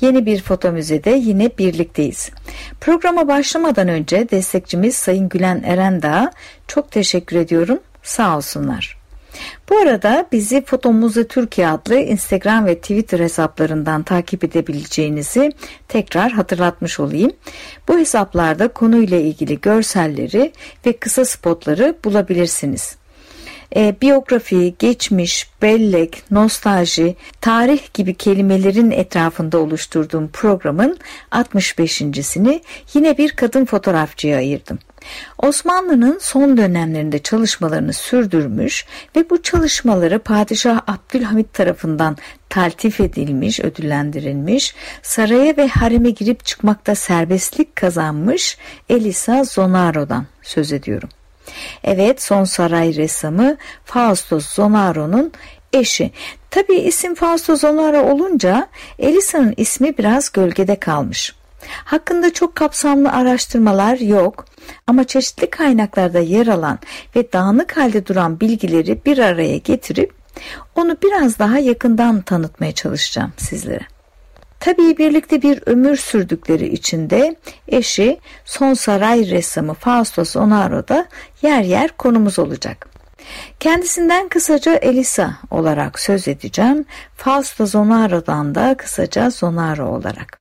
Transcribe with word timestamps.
Yeni 0.00 0.26
bir 0.26 0.42
foto 0.42 0.72
müzede 0.72 1.10
yine 1.10 1.50
birlikteyiz. 1.58 2.30
Programa 2.80 3.28
başlamadan 3.28 3.88
önce 3.88 4.30
destekçimiz 4.30 4.96
Sayın 4.96 5.28
Gülen 5.28 5.62
Erendağ'a 5.66 6.30
çok 6.68 6.90
teşekkür 6.90 7.36
ediyorum. 7.36 7.78
Sağ 8.02 8.36
olsunlar. 8.36 9.00
Bu 9.68 9.78
arada 9.78 10.26
bizi 10.32 10.64
Foto 10.64 10.92
Müze 10.92 11.28
Türkiye 11.28 11.68
adlı 11.68 11.96
Instagram 11.96 12.66
ve 12.66 12.74
Twitter 12.74 13.20
hesaplarından 13.20 14.02
takip 14.02 14.44
edebileceğinizi 14.44 15.52
tekrar 15.88 16.32
hatırlatmış 16.32 17.00
olayım. 17.00 17.32
Bu 17.88 17.98
hesaplarda 17.98 18.68
konuyla 18.68 19.18
ilgili 19.18 19.60
görselleri 19.60 20.52
ve 20.86 20.92
kısa 20.92 21.24
spotları 21.24 21.96
bulabilirsiniz 22.04 22.99
e, 23.76 23.94
biyografi, 24.02 24.74
geçmiş, 24.78 25.50
bellek, 25.62 26.22
nostalji, 26.30 27.16
tarih 27.40 27.94
gibi 27.94 28.14
kelimelerin 28.14 28.90
etrafında 28.90 29.58
oluşturduğum 29.58 30.28
programın 30.28 30.98
65.sini 31.32 32.62
yine 32.94 33.18
bir 33.18 33.30
kadın 33.30 33.64
fotoğrafçıya 33.64 34.36
ayırdım. 34.38 34.78
Osmanlı'nın 35.38 36.18
son 36.20 36.56
dönemlerinde 36.56 37.18
çalışmalarını 37.18 37.92
sürdürmüş 37.92 38.86
ve 39.16 39.30
bu 39.30 39.42
çalışmaları 39.42 40.18
Padişah 40.18 40.80
Abdülhamit 40.86 41.54
tarafından 41.54 42.16
taltif 42.48 43.00
edilmiş, 43.00 43.60
ödüllendirilmiş, 43.60 44.74
saraya 45.02 45.56
ve 45.56 45.68
hareme 45.68 46.10
girip 46.10 46.44
çıkmakta 46.44 46.94
serbestlik 46.94 47.76
kazanmış 47.76 48.58
Elisa 48.88 49.44
Zonaro'dan 49.44 50.26
söz 50.42 50.72
ediyorum. 50.72 51.08
Evet 51.84 52.22
son 52.22 52.44
saray 52.44 52.96
ressamı 52.96 53.56
Fausto 53.84 54.40
Zonaro'nun 54.40 55.32
eşi. 55.72 56.10
Tabi 56.50 56.74
isim 56.74 57.14
Fausto 57.14 57.56
Zonaro 57.56 58.02
olunca 58.02 58.68
Elisa'nın 58.98 59.54
ismi 59.56 59.98
biraz 59.98 60.32
gölgede 60.32 60.76
kalmış. 60.76 61.34
Hakkında 61.84 62.32
çok 62.32 62.54
kapsamlı 62.54 63.12
araştırmalar 63.12 63.98
yok 63.98 64.44
ama 64.86 65.04
çeşitli 65.04 65.50
kaynaklarda 65.50 66.18
yer 66.18 66.46
alan 66.46 66.78
ve 67.16 67.32
dağınık 67.32 67.76
halde 67.76 68.06
duran 68.06 68.40
bilgileri 68.40 69.04
bir 69.06 69.18
araya 69.18 69.56
getirip 69.56 70.12
onu 70.74 70.96
biraz 71.02 71.38
daha 71.38 71.58
yakından 71.58 72.20
tanıtmaya 72.22 72.72
çalışacağım 72.72 73.32
sizlere. 73.36 73.86
Tabii 74.60 74.98
birlikte 74.98 75.42
bir 75.42 75.62
ömür 75.66 75.96
sürdükleri 75.96 76.68
için 76.68 77.10
de 77.10 77.36
eşi 77.68 78.20
son 78.44 78.74
saray 78.74 79.30
ressamı 79.30 79.74
Fausto 79.74 80.24
Zonaro 80.24 80.88
da 80.88 81.06
yer 81.42 81.62
yer 81.62 81.96
konumuz 81.96 82.38
olacak. 82.38 82.88
Kendisinden 83.60 84.28
kısaca 84.28 84.74
Elisa 84.74 85.34
olarak 85.50 86.00
söz 86.00 86.28
edeceğim. 86.28 86.84
Fausto 87.16 87.66
Zonaro'dan 87.66 88.54
da 88.54 88.74
kısaca 88.76 89.30
Zonaro 89.30 89.86
olarak. 89.86 90.40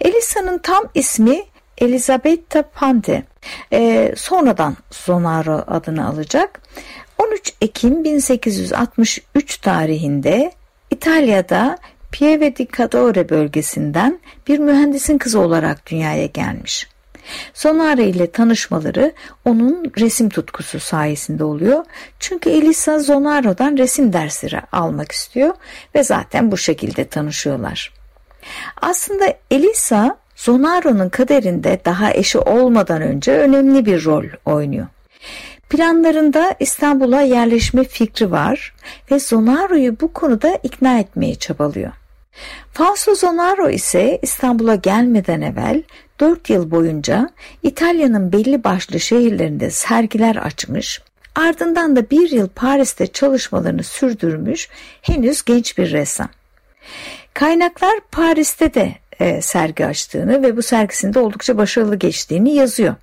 Elisa'nın 0.00 0.58
tam 0.58 0.84
ismi 0.94 1.42
Elisabetta 1.78 2.62
Pante. 2.62 3.24
Ee, 3.72 4.14
sonradan 4.16 4.76
Zonaro 4.90 5.64
adını 5.66 6.08
alacak. 6.08 6.60
13 7.18 7.52
Ekim 7.60 8.04
1863 8.04 9.56
tarihinde 9.56 10.52
İtalya'da 10.90 11.78
Pieve 12.12 12.56
di 12.56 12.68
Cadore 12.78 13.28
bölgesinden 13.28 14.20
bir 14.48 14.58
mühendisin 14.58 15.18
kızı 15.18 15.40
olarak 15.40 15.90
dünyaya 15.90 16.26
gelmiş. 16.26 16.88
Sonara 17.54 18.02
ile 18.02 18.30
tanışmaları 18.30 19.12
onun 19.44 19.92
resim 19.98 20.28
tutkusu 20.28 20.80
sayesinde 20.80 21.44
oluyor. 21.44 21.84
Çünkü 22.18 22.50
Elisa 22.50 22.98
Zonaro'dan 22.98 23.76
resim 23.76 24.12
dersleri 24.12 24.60
almak 24.72 25.12
istiyor 25.12 25.54
ve 25.94 26.02
zaten 26.02 26.52
bu 26.52 26.56
şekilde 26.56 27.04
tanışıyorlar. 27.04 27.92
Aslında 28.82 29.34
Elisa 29.50 30.18
Zonaro'nun 30.36 31.08
kaderinde 31.08 31.80
daha 31.84 32.14
eşi 32.14 32.38
olmadan 32.38 33.02
önce 33.02 33.32
önemli 33.32 33.86
bir 33.86 34.04
rol 34.04 34.24
oynuyor. 34.44 34.86
Planlarında 35.70 36.54
İstanbul'a 36.60 37.20
yerleşme 37.20 37.84
fikri 37.84 38.30
var 38.30 38.74
ve 39.10 39.18
Zonaro'yu 39.18 40.00
bu 40.00 40.12
konuda 40.12 40.58
ikna 40.62 40.98
etmeye 40.98 41.34
çabalıyor. 41.34 41.92
Fausto 42.72 43.14
Zonaro 43.14 43.70
ise 43.70 44.18
İstanbul'a 44.22 44.74
gelmeden 44.74 45.40
evvel 45.40 45.82
4 46.20 46.50
yıl 46.50 46.70
boyunca 46.70 47.30
İtalya'nın 47.62 48.32
belli 48.32 48.64
başlı 48.64 49.00
şehirlerinde 49.00 49.70
sergiler 49.70 50.36
açmış, 50.36 51.00
ardından 51.34 51.96
da 51.96 52.10
bir 52.10 52.30
yıl 52.30 52.48
Paris'te 52.48 53.06
çalışmalarını 53.06 53.82
sürdürmüş 53.82 54.68
henüz 55.02 55.44
genç 55.44 55.78
bir 55.78 55.92
ressam. 55.92 56.28
Kaynaklar 57.34 58.00
Paris'te 58.12 58.74
de 58.74 58.94
e, 59.20 59.42
sergi 59.42 59.86
açtığını 59.86 60.42
ve 60.42 60.56
bu 60.56 60.62
sergisinde 60.62 61.18
oldukça 61.18 61.56
başarılı 61.56 61.96
geçtiğini 61.96 62.54
yazıyor. 62.54 62.94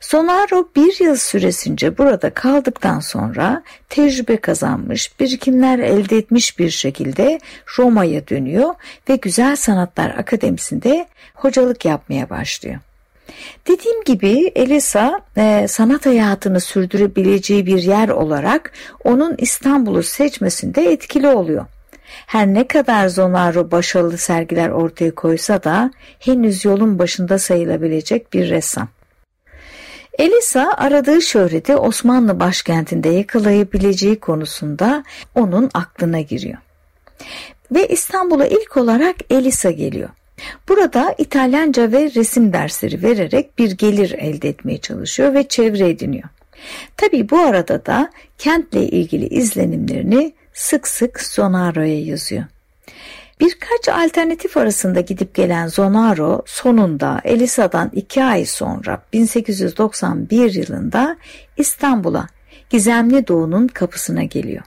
Sonaro 0.00 0.68
bir 0.76 1.04
yıl 1.04 1.16
süresince 1.16 1.98
burada 1.98 2.30
kaldıktan 2.30 3.00
sonra 3.00 3.62
tecrübe 3.88 4.36
kazanmış, 4.36 5.20
birikimler 5.20 5.78
elde 5.78 6.16
etmiş 6.16 6.58
bir 6.58 6.70
şekilde 6.70 7.40
Roma'ya 7.78 8.28
dönüyor 8.28 8.74
ve 9.08 9.16
Güzel 9.16 9.56
Sanatlar 9.56 10.10
Akademisi'nde 10.10 11.06
hocalık 11.34 11.84
yapmaya 11.84 12.30
başlıyor. 12.30 12.80
Dediğim 13.68 14.04
gibi 14.04 14.52
Elisa 14.54 15.20
e, 15.36 15.68
sanat 15.68 16.06
hayatını 16.06 16.60
sürdürebileceği 16.60 17.66
bir 17.66 17.82
yer 17.82 18.08
olarak 18.08 18.72
onun 19.04 19.34
İstanbul'u 19.38 20.02
seçmesinde 20.02 20.92
etkili 20.92 21.28
oluyor. 21.28 21.66
Her 22.26 22.46
ne 22.46 22.66
kadar 22.68 23.08
Zonaro 23.08 23.70
başarılı 23.70 24.18
sergiler 24.18 24.68
ortaya 24.68 25.14
koysa 25.14 25.64
da 25.64 25.90
henüz 26.18 26.64
yolun 26.64 26.98
başında 26.98 27.38
sayılabilecek 27.38 28.32
bir 28.32 28.48
ressam. 28.48 28.88
Elisa 30.18 30.72
aradığı 30.76 31.22
şöhreti 31.22 31.76
Osmanlı 31.76 32.40
başkentinde 32.40 33.08
yakalayabileceği 33.08 34.20
konusunda 34.20 35.04
onun 35.34 35.70
aklına 35.74 36.20
giriyor. 36.20 36.58
Ve 37.72 37.88
İstanbul'a 37.88 38.46
ilk 38.46 38.76
olarak 38.76 39.16
Elisa 39.30 39.70
geliyor. 39.70 40.08
Burada 40.68 41.14
İtalyanca 41.18 41.92
ve 41.92 42.10
resim 42.14 42.52
dersleri 42.52 43.02
vererek 43.02 43.58
bir 43.58 43.70
gelir 43.70 44.12
elde 44.12 44.48
etmeye 44.48 44.78
çalışıyor 44.78 45.34
ve 45.34 45.48
çevre 45.48 45.88
ediniyor. 45.88 46.28
Tabi 46.96 47.30
bu 47.30 47.38
arada 47.38 47.86
da 47.86 48.10
kentle 48.38 48.82
ilgili 48.86 49.26
izlenimlerini 49.26 50.32
sık 50.52 50.88
sık 50.88 51.20
Sonaro'ya 51.20 52.00
yazıyor. 52.00 52.44
Birkaç 53.40 53.88
alternatif 53.88 54.56
arasında 54.56 55.00
gidip 55.00 55.34
gelen 55.34 55.66
Zonaro 55.66 56.42
sonunda 56.46 57.20
Elisa'dan 57.24 57.90
iki 57.94 58.24
ay 58.24 58.44
sonra 58.44 59.02
1891 59.12 60.54
yılında 60.54 61.16
İstanbul'a 61.56 62.26
Gizemli 62.70 63.26
Doğu'nun 63.26 63.68
kapısına 63.68 64.24
geliyor. 64.24 64.62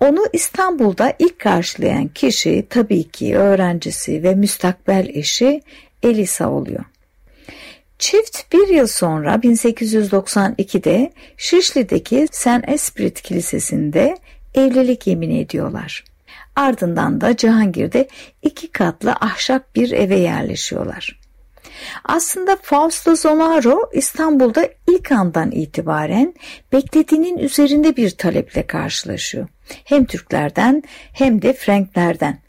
Onu 0.00 0.26
İstanbul'da 0.32 1.12
ilk 1.18 1.38
karşılayan 1.38 2.08
kişi 2.08 2.66
tabii 2.70 3.04
ki 3.04 3.36
öğrencisi 3.36 4.22
ve 4.22 4.34
müstakbel 4.34 5.08
eşi 5.14 5.62
Elisa 6.02 6.50
oluyor. 6.50 6.84
Çift 7.98 8.52
bir 8.52 8.68
yıl 8.68 8.86
sonra 8.86 9.34
1892'de 9.34 11.12
Şişli'deki 11.36 12.28
Saint 12.32 12.68
Esprit 12.68 13.22
Kilisesi'nde 13.22 14.16
evlilik 14.54 15.06
yemin 15.06 15.30
ediyorlar. 15.30 16.04
Ardından 16.58 17.20
da 17.20 17.36
Cihangir'de 17.36 18.08
iki 18.42 18.72
katlı 18.72 19.12
ahşap 19.12 19.74
bir 19.74 19.90
eve 19.90 20.16
yerleşiyorlar. 20.16 21.20
Aslında 22.04 22.56
Fausto 22.62 23.16
Zonaro 23.16 23.90
İstanbul'da 23.92 24.68
ilk 24.86 25.12
andan 25.12 25.50
itibaren 25.50 26.34
beklediğinin 26.72 27.38
üzerinde 27.38 27.96
bir 27.96 28.10
taleple 28.10 28.66
karşılaşıyor. 28.66 29.48
Hem 29.84 30.04
Türklerden 30.04 30.82
hem 31.12 31.42
de 31.42 31.52
Franklerden. 31.52 32.42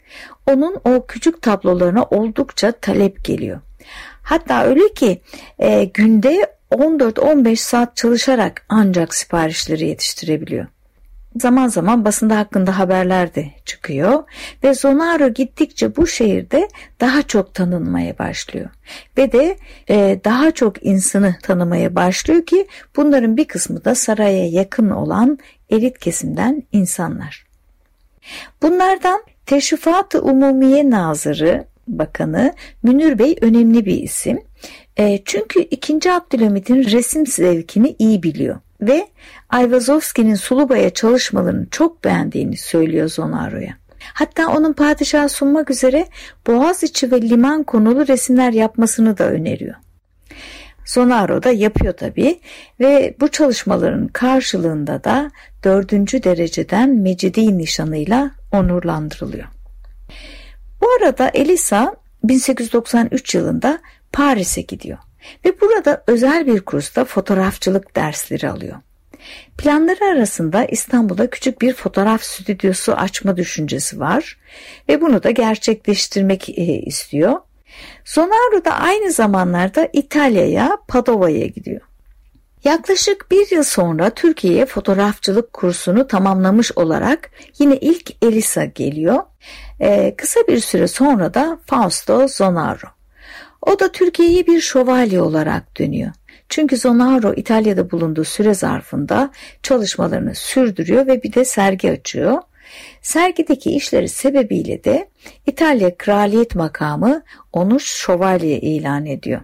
Onun 0.46 0.76
o 0.84 1.06
küçük 1.06 1.42
tablolarına 1.42 2.04
oldukça 2.04 2.72
talep 2.72 3.24
geliyor. 3.24 3.60
Hatta 4.22 4.64
öyle 4.64 4.92
ki 4.94 5.20
e, 5.58 5.84
günde 5.84 6.56
14-15 6.70 7.56
saat 7.56 7.96
çalışarak 7.96 8.66
ancak 8.68 9.14
siparişleri 9.14 9.86
yetiştirebiliyor. 9.86 10.66
Zaman 11.36 11.68
zaman 11.68 12.04
basında 12.04 12.38
hakkında 12.38 12.78
haberler 12.78 13.34
de 13.34 13.50
çıkıyor 13.64 14.24
ve 14.64 14.74
Zonaro 14.74 15.28
gittikçe 15.28 15.96
bu 15.96 16.06
şehirde 16.06 16.68
daha 17.00 17.22
çok 17.22 17.54
tanınmaya 17.54 18.18
başlıyor 18.18 18.70
ve 19.18 19.32
de 19.32 19.56
e, 19.90 20.20
daha 20.24 20.50
çok 20.50 20.86
insanı 20.86 21.36
tanımaya 21.42 21.94
başlıyor 21.94 22.46
ki 22.46 22.66
bunların 22.96 23.36
bir 23.36 23.44
kısmı 23.44 23.84
da 23.84 23.94
saraya 23.94 24.48
yakın 24.48 24.90
olan 24.90 25.38
elit 25.70 25.98
kesimden 25.98 26.62
insanlar. 26.72 27.46
Bunlardan 28.62 29.22
Teşrifat-ı 29.46 30.22
Umumiye 30.22 30.90
Nazırı 30.90 31.64
Bakanı 31.88 32.54
Münir 32.82 33.18
Bey 33.18 33.36
önemli 33.40 33.86
bir 33.86 34.02
isim. 34.02 34.40
E, 34.96 35.22
çünkü 35.24 35.60
2. 35.60 36.12
Abdülhamit'in 36.12 36.84
resim 36.84 37.26
zevkini 37.26 37.96
iyi 37.98 38.22
biliyor 38.22 38.60
ve 38.80 39.08
Ayvazovski'nin 39.50 40.34
Suluba'ya 40.34 40.90
çalışmalarını 40.90 41.66
çok 41.70 42.04
beğendiğini 42.04 42.56
söylüyor 42.56 43.08
Zonaro'ya. 43.08 43.80
Hatta 44.14 44.48
onun 44.48 44.72
padişaha 44.72 45.28
sunmak 45.28 45.70
üzere 45.70 46.06
Boğaziçi 46.46 47.10
ve 47.10 47.22
liman 47.22 47.62
konulu 47.62 48.08
resimler 48.08 48.52
yapmasını 48.52 49.18
da 49.18 49.30
öneriyor. 49.30 49.74
Zonaro 50.86 51.42
da 51.42 51.50
yapıyor 51.50 51.92
tabii 51.92 52.40
ve 52.80 53.14
bu 53.20 53.28
çalışmaların 53.28 54.08
karşılığında 54.08 55.04
da 55.04 55.30
dördüncü 55.64 56.22
dereceden 56.22 56.90
Mecidi 56.90 57.58
nişanıyla 57.58 58.30
onurlandırılıyor. 58.52 59.48
Bu 60.80 60.86
arada 60.90 61.28
Elisa 61.28 61.96
1893 62.24 63.34
yılında 63.34 63.78
Paris'e 64.12 64.60
gidiyor 64.60 64.98
ve 65.44 65.60
burada 65.60 66.04
özel 66.06 66.46
bir 66.46 66.60
kursta 66.60 67.04
fotoğrafçılık 67.04 67.96
dersleri 67.96 68.50
alıyor. 68.50 68.76
Planları 69.58 70.04
arasında 70.04 70.64
İstanbul'da 70.64 71.30
küçük 71.30 71.60
bir 71.60 71.72
fotoğraf 71.72 72.22
stüdyosu 72.22 72.92
açma 72.92 73.36
düşüncesi 73.36 74.00
var 74.00 74.38
ve 74.88 75.00
bunu 75.00 75.22
da 75.22 75.30
gerçekleştirmek 75.30 76.48
e, 76.48 76.62
istiyor. 76.62 77.38
Sonaro 78.04 78.64
da 78.64 78.70
aynı 78.70 79.12
zamanlarda 79.12 79.88
İtalya'ya, 79.92 80.78
Padova'ya 80.88 81.46
gidiyor. 81.46 81.80
Yaklaşık 82.64 83.30
bir 83.30 83.50
yıl 83.50 83.62
sonra 83.62 84.10
Türkiye'ye 84.10 84.66
fotoğrafçılık 84.66 85.52
kursunu 85.52 86.06
tamamlamış 86.06 86.72
olarak 86.76 87.30
yine 87.58 87.76
ilk 87.76 88.24
Elisa 88.24 88.64
geliyor. 88.64 89.22
Ee, 89.80 90.14
kısa 90.16 90.40
bir 90.48 90.58
süre 90.58 90.88
sonra 90.88 91.34
da 91.34 91.58
Fausto 91.66 92.28
Zonaro. 92.28 92.99
O 93.62 93.78
da 93.78 93.92
Türkiye'ye 93.92 94.46
bir 94.46 94.60
şövalye 94.60 95.20
olarak 95.22 95.78
dönüyor. 95.78 96.12
Çünkü 96.48 96.76
Zonaro 96.76 97.34
İtalya'da 97.34 97.90
bulunduğu 97.90 98.24
süre 98.24 98.54
zarfında 98.54 99.30
çalışmalarını 99.62 100.34
sürdürüyor 100.34 101.06
ve 101.06 101.22
bir 101.22 101.32
de 101.32 101.44
sergi 101.44 101.90
açıyor. 101.90 102.42
Sergideki 103.02 103.70
işleri 103.70 104.08
sebebiyle 104.08 104.84
de 104.84 105.08
İtalya 105.46 105.96
kraliyet 105.96 106.54
makamı 106.54 107.22
onu 107.52 107.80
şövalye 107.80 108.60
ilan 108.60 109.06
ediyor. 109.06 109.40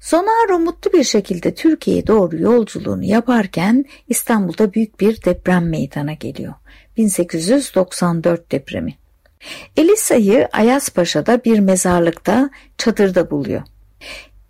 Zonaro 0.00 0.58
mutlu 0.58 0.92
bir 0.92 1.04
şekilde 1.04 1.54
Türkiye'ye 1.54 2.06
doğru 2.06 2.36
yolculuğunu 2.36 3.04
yaparken 3.04 3.84
İstanbul'da 4.08 4.74
büyük 4.74 5.00
bir 5.00 5.24
deprem 5.24 5.68
meydana 5.68 6.12
geliyor. 6.12 6.54
1894 6.96 8.52
depremi. 8.52 8.94
Elisa'yı 9.76 10.48
Ayazpaşa'da 10.52 11.44
bir 11.44 11.58
mezarlıkta 11.58 12.50
çadırda 12.78 13.30
buluyor. 13.30 13.62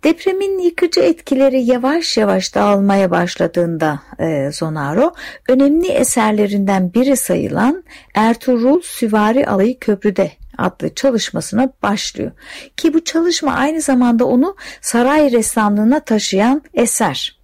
Depremin 0.03 0.59
yıkıcı 0.59 1.01
etkileri 1.01 1.61
yavaş 1.61 2.17
yavaş 2.17 2.55
dağılmaya 2.55 3.11
başladığında 3.11 3.99
e, 4.19 4.51
Zonaro 4.51 5.13
önemli 5.49 5.87
eserlerinden 5.87 6.93
biri 6.93 7.17
sayılan 7.17 7.83
Ertuğrul 8.15 8.81
Süvari 8.81 9.47
Alayı 9.47 9.79
Köprüde 9.79 10.31
adlı 10.57 10.95
çalışmasına 10.95 11.69
başlıyor. 11.83 12.31
Ki 12.77 12.93
bu 12.93 13.03
çalışma 13.03 13.53
aynı 13.53 13.81
zamanda 13.81 14.25
onu 14.25 14.55
saray 14.81 15.31
ressamlığına 15.31 15.99
taşıyan 15.99 16.61
eser. 16.73 17.39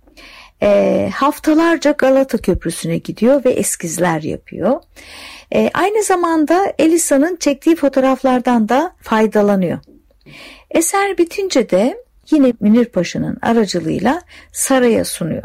E, 0.63 1.09
haftalarca 1.15 1.91
Galata 1.91 2.37
Köprüsü'ne 2.37 2.97
gidiyor 2.97 3.45
ve 3.45 3.49
eskizler 3.49 4.21
yapıyor. 4.21 4.81
E, 5.53 5.69
aynı 5.73 6.03
zamanda 6.03 6.73
Elisa'nın 6.79 7.35
çektiği 7.35 7.75
fotoğraflardan 7.75 8.69
da 8.69 8.95
faydalanıyor. 9.01 9.79
Eser 10.71 11.17
bitince 11.17 11.69
de 11.69 12.03
yine 12.31 12.53
Münir 12.59 12.85
Paşa'nın 12.85 13.37
aracılığıyla 13.41 14.21
saraya 14.51 15.05
sunuyor. 15.05 15.43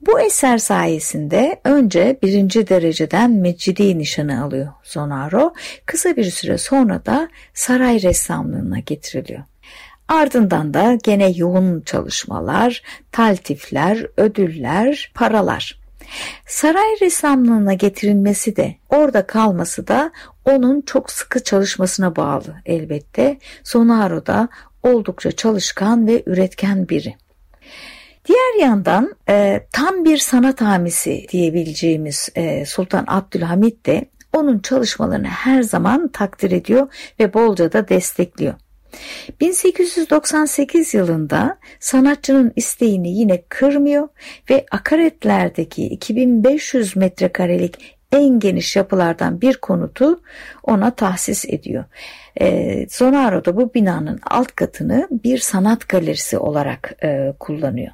Bu 0.00 0.20
eser 0.20 0.58
sayesinde 0.58 1.60
önce 1.64 2.18
birinci 2.22 2.68
dereceden 2.68 3.30
Mecidi 3.30 3.98
nişanı 3.98 4.44
alıyor 4.44 4.68
Zonaro. 4.82 5.54
Kısa 5.86 6.16
bir 6.16 6.24
süre 6.24 6.58
sonra 6.58 7.06
da 7.06 7.28
saray 7.54 8.02
ressamlığına 8.02 8.78
getiriliyor. 8.78 9.42
Ardından 10.08 10.74
da 10.74 10.98
gene 11.04 11.30
yoğun 11.30 11.80
çalışmalar, 11.80 12.82
taltifler, 13.12 14.06
ödüller, 14.16 15.12
paralar. 15.14 15.83
Saray 16.46 17.00
ressamlığına 17.00 17.74
getirilmesi 17.74 18.56
de 18.56 18.74
orada 18.88 19.26
kalması 19.26 19.88
da 19.88 20.12
onun 20.44 20.80
çok 20.80 21.10
sıkı 21.10 21.44
çalışmasına 21.44 22.16
bağlı 22.16 22.54
elbette. 22.66 23.38
Sonaro 23.64 24.26
da 24.26 24.48
oldukça 24.82 25.32
çalışkan 25.32 26.06
ve 26.06 26.22
üretken 26.26 26.88
biri. 26.88 27.16
Diğer 28.28 28.60
yandan 28.60 29.14
e, 29.28 29.66
tam 29.72 30.04
bir 30.04 30.18
sanat 30.18 30.60
hamisi 30.60 31.26
diyebileceğimiz 31.32 32.28
e, 32.34 32.66
Sultan 32.66 33.04
Abdülhamit 33.08 33.86
de 33.86 34.10
onun 34.32 34.58
çalışmalarını 34.58 35.26
her 35.26 35.62
zaman 35.62 36.08
takdir 36.08 36.50
ediyor 36.50 37.12
ve 37.20 37.34
bolca 37.34 37.72
da 37.72 37.88
destekliyor. 37.88 38.54
1898 39.40 40.94
yılında 40.94 41.58
sanatçının 41.80 42.52
isteğini 42.56 43.18
yine 43.18 43.42
kırmıyor 43.48 44.08
ve 44.50 44.66
akaretlerdeki 44.70 45.86
2500 45.86 46.96
metrekarelik 46.96 47.96
en 48.12 48.40
geniş 48.40 48.76
yapılardan 48.76 49.40
bir 49.40 49.56
konutu 49.56 50.20
ona 50.62 50.90
tahsis 50.90 51.44
ediyor. 51.44 51.84
E, 52.40 52.86
Zonaro 52.88 53.44
da 53.44 53.56
bu 53.56 53.74
binanın 53.74 54.20
alt 54.30 54.54
katını 54.54 55.08
bir 55.10 55.38
sanat 55.38 55.88
galerisi 55.88 56.38
olarak 56.38 56.94
e, 57.04 57.32
kullanıyor. 57.38 57.92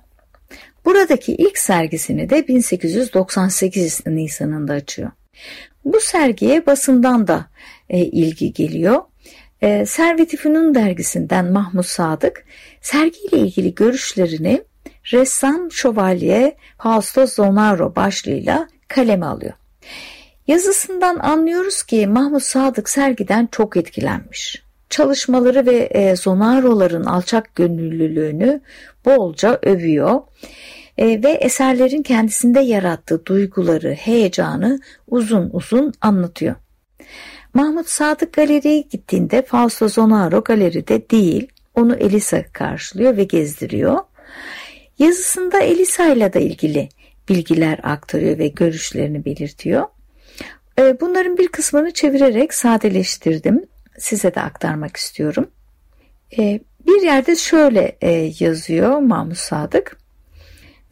Buradaki 0.85 1.35
ilk 1.35 1.58
sergisini 1.58 2.31
de 2.31 2.49
1898 2.49 4.06
Nisan'ında 4.06 4.73
açıyor. 4.73 5.11
Bu 5.85 6.00
sergiye 6.00 6.67
basından 6.67 7.26
da 7.26 7.47
e, 7.88 7.99
ilgi 7.99 8.52
geliyor. 8.52 9.02
E, 9.62 9.86
Servet-i 9.86 10.36
Fünun 10.36 10.74
dergisinden 10.74 11.52
Mahmut 11.52 11.86
Sadık 11.86 12.44
sergiyle 12.80 13.38
ilgili 13.38 13.75
görüşlerini 13.75 14.64
ressam 15.12 15.73
şövalye 15.73 16.56
Fausto 16.78 17.26
Zonaro 17.26 17.96
başlığıyla 17.96 18.68
kaleme 18.88 19.26
alıyor. 19.26 19.52
Yazısından 20.46 21.18
anlıyoruz 21.18 21.82
ki 21.82 22.06
Mahmut 22.06 22.42
Sadık 22.42 22.88
sergiden 22.88 23.49
çok 23.52 23.76
etkilenmiş. 23.76 24.62
Çalışmaları 24.90 25.66
ve 25.66 25.76
e, 25.76 26.16
Zonaro'ların 26.16 27.04
alçak 27.04 27.54
gönüllülüğünü 27.54 28.61
bolca 29.04 29.58
övüyor 29.62 30.20
e, 30.99 31.23
ve 31.23 31.30
eserlerin 31.30 32.02
kendisinde 32.02 32.61
yarattığı 32.61 33.26
duyguları, 33.26 33.92
heyecanı 33.92 34.80
uzun 35.08 35.50
uzun 35.52 35.92
anlatıyor. 36.00 36.54
Mahmut 37.54 37.88
Sadık 37.88 38.33
galeriye 38.33 38.80
gittiğinde 38.80 39.42
Fausto 39.42 39.88
Zonaro 39.88 40.45
galeride 40.45 41.11
değil, 41.11 41.49
onu 41.75 41.95
Elisa 41.95 42.42
karşılıyor 42.52 43.16
ve 43.16 43.25
gezdiriyor. 43.25 43.99
Yazısında 44.99 45.61
Elisa 45.61 46.07
ile 46.07 46.33
de 46.33 46.42
ilgili 46.42 46.88
bilgiler 47.28 47.80
aktarıyor 47.83 48.38
ve 48.38 48.49
görüşlerini 48.49 49.25
belirtiyor. 49.25 49.87
Ee, 50.78 51.00
bunların 51.00 51.38
bir 51.38 51.49
kısmını 51.49 51.90
çevirerek 51.90 52.54
sadeleştirdim. 52.54 53.64
Size 53.99 54.35
de 54.35 54.40
aktarmak 54.40 54.97
istiyorum. 54.97 55.50
Ee, 56.38 56.61
bir 56.87 57.02
yerde 57.02 57.37
şöyle 57.37 57.97
e, 58.00 58.33
yazıyor 58.40 58.99
Mahmut 58.99 59.37
Sadık. 59.37 59.99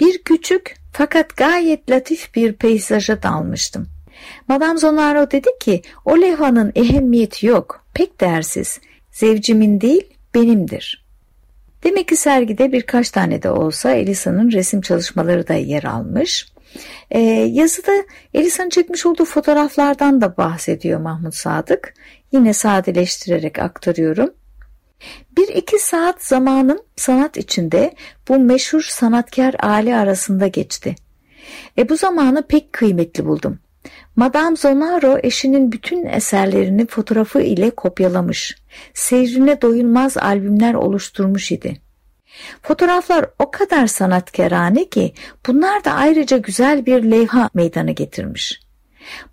Bir 0.01 0.23
küçük 0.23 0.77
fakat 0.93 1.37
gayet 1.37 1.91
latif 1.91 2.35
bir 2.35 2.53
peyzaja 2.53 3.23
dalmıştım. 3.23 3.89
Madame 4.49 4.79
Zonaro 4.79 5.31
dedi 5.31 5.49
ki 5.61 5.83
o 6.05 6.21
levhanın 6.21 6.73
ehemmiyeti 6.75 7.47
yok, 7.47 7.85
pek 7.95 8.21
değersiz. 8.21 8.81
Zevcimin 9.11 9.81
değil 9.81 10.05
benimdir. 10.35 11.05
Demek 11.85 12.09
ki 12.09 12.17
sergide 12.17 12.73
birkaç 12.73 13.11
tane 13.11 13.43
de 13.43 13.51
olsa 13.51 13.91
Elisa'nın 13.91 14.53
resim 14.53 14.81
çalışmaları 14.81 15.49
da 15.49 15.55
yer 15.55 15.85
almış. 15.85 16.53
Ee, 17.11 17.21
yazıda 17.53 17.93
Elisa'nın 18.35 18.69
çekmiş 18.69 19.07
olduğu 19.07 19.25
fotoğraflardan 19.25 20.21
da 20.21 20.37
bahsediyor 20.37 21.01
Mahmut 21.01 21.35
Sadık. 21.35 21.95
Yine 22.33 22.53
sadeleştirerek 22.53 23.59
aktarıyorum. 23.59 24.31
Bir 25.37 25.49
iki 25.49 25.79
saat 25.79 26.23
zamanım 26.23 26.79
sanat 26.97 27.37
içinde 27.37 27.95
bu 28.29 28.39
meşhur 28.39 28.83
sanatkar 28.83 29.55
aile 29.59 29.97
arasında 29.97 30.47
geçti. 30.47 30.95
E 31.79 31.89
bu 31.89 31.97
zamanı 31.97 32.47
pek 32.47 32.73
kıymetli 32.73 33.25
buldum. 33.25 33.59
Madame 34.19 34.57
Zonaro 34.57 35.19
eşinin 35.23 35.73
bütün 35.73 36.07
eserlerini 36.07 36.87
fotoğrafı 36.87 37.41
ile 37.41 37.71
kopyalamış. 37.71 38.57
Seyrine 38.95 39.63
doyulmaz 39.63 40.17
albümler 40.17 40.75
oluşturmuş 40.75 41.53
idi. 41.53 41.81
Fotoğraflar 42.63 43.27
o 43.39 43.51
kadar 43.51 43.87
sanatkarane 43.87 44.89
ki 44.89 45.15
bunlar 45.47 45.85
da 45.85 45.93
ayrıca 45.93 46.37
güzel 46.37 46.87
bir 46.87 47.03
levha 47.03 47.51
meydana 47.55 47.91
getirmiş. 47.91 48.61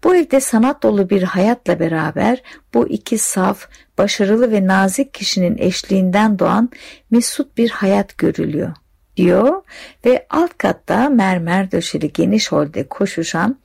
Bu 0.03 0.15
evde 0.15 0.39
sanat 0.39 0.83
dolu 0.83 1.09
bir 1.09 1.23
hayatla 1.23 1.79
beraber 1.79 2.41
bu 2.73 2.87
iki 2.87 3.17
saf, 3.17 3.67
başarılı 3.97 4.51
ve 4.51 4.67
nazik 4.67 5.13
kişinin 5.13 5.57
eşliğinden 5.57 6.39
doğan 6.39 6.69
mesut 7.11 7.57
bir 7.57 7.69
hayat 7.69 8.17
görülüyor 8.17 8.73
diyor 9.17 9.61
ve 10.05 10.25
alt 10.29 10.57
katta 10.57 11.09
mermer 11.09 11.71
döşeli 11.71 12.13
geniş 12.13 12.51
holde 12.51 12.87
koşuşan 12.87 13.57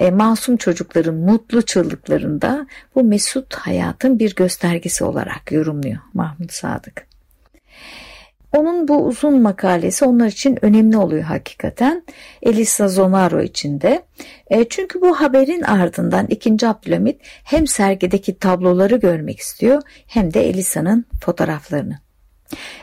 e, 0.00 0.10
masum 0.10 0.56
çocukların 0.56 1.14
mutlu 1.14 1.62
çığlıklarında 1.62 2.66
bu 2.94 3.04
mesut 3.04 3.54
hayatın 3.54 4.18
bir 4.18 4.34
göstergesi 4.34 5.04
olarak 5.04 5.52
yorumluyor 5.52 5.98
Mahmut 6.14 6.52
Sadık. 6.52 7.10
Onun 8.52 8.88
bu 8.88 9.04
uzun 9.04 9.40
makalesi 9.40 10.04
onlar 10.04 10.26
için 10.26 10.64
önemli 10.64 10.96
oluyor 10.96 11.22
hakikaten. 11.22 12.02
Elisa 12.42 12.88
Zonaro 12.88 13.42
için 13.42 13.80
de. 13.80 14.02
E, 14.50 14.64
çünkü 14.68 15.00
bu 15.00 15.20
haberin 15.20 15.62
ardından 15.62 16.26
2. 16.26 16.66
Abdülhamit 16.66 17.20
hem 17.22 17.66
sergideki 17.66 18.38
tabloları 18.38 18.96
görmek 18.96 19.38
istiyor 19.38 19.82
hem 20.06 20.34
de 20.34 20.48
Elisa'nın 20.48 21.04
fotoğraflarını. 21.24 21.98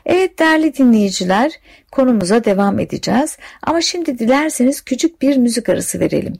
Evet 0.06 0.40
değerli 0.40 0.78
dinleyiciler 0.78 1.52
konumuza 1.92 2.44
devam 2.44 2.80
edeceğiz 2.80 3.38
ama 3.62 3.82
şimdi 3.82 4.20
dilerseniz 4.20 4.82
küçük 4.82 5.22
bir 5.22 5.38
müzik 5.38 5.70
arası 5.70 6.00
verelim. 6.00 6.34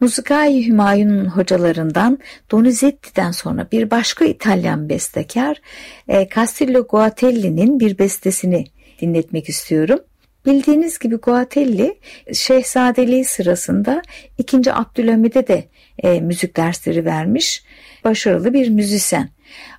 Musikai 0.00 0.66
Hümayun'un 0.66 1.26
hocalarından 1.26 2.18
Donizetti'den 2.50 3.30
sonra 3.30 3.68
bir 3.72 3.90
başka 3.90 4.24
İtalyan 4.24 4.88
bestekar 4.88 5.60
e, 6.08 6.28
Castillo 6.34 6.86
Guatelli'nin 6.86 7.80
bir 7.80 7.98
bestesini 7.98 8.64
dinletmek 9.00 9.48
istiyorum. 9.48 10.00
Bildiğiniz 10.46 10.98
gibi 10.98 11.16
Guatelli 11.16 11.98
şehzadeliği 12.32 13.24
sırasında 13.24 14.02
2. 14.38 14.72
Abdülhamid'e 14.72 15.46
de 15.46 15.64
e, 15.98 16.20
müzik 16.20 16.56
dersleri 16.56 17.04
vermiş. 17.04 17.64
Başarılı 18.04 18.52
bir 18.52 18.68
müzisyen. 18.68 19.28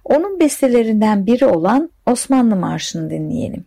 Onun 0.04 0.40
bestelerinden 0.40 1.26
biri 1.26 1.46
olan 1.46 1.90
Osmanlı 2.06 2.56
Marşı'nı 2.56 3.10
dinleyelim. 3.10 3.66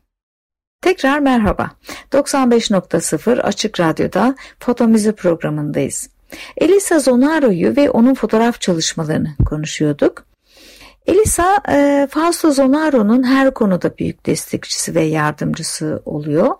Tekrar 0.82 1.18
merhaba. 1.18 1.70
95.0 2.12 3.40
Açık 3.40 3.80
Radyo'da 3.80 4.34
Foto 4.60 4.88
Müze 4.88 5.12
programındayız. 5.12 6.10
Elisa 6.56 6.98
Zonaro'yu 6.98 7.76
ve 7.76 7.90
onun 7.90 8.14
fotoğraf 8.14 8.60
çalışmalarını 8.60 9.36
konuşuyorduk. 9.46 10.24
Elisa, 11.06 11.62
e, 11.68 12.08
Fausto 12.10 12.50
Zonaro'nun 12.50 13.22
her 13.22 13.54
konuda 13.54 13.98
büyük 13.98 14.26
destekçisi 14.26 14.94
ve 14.94 15.02
yardımcısı 15.02 16.02
oluyor. 16.04 16.54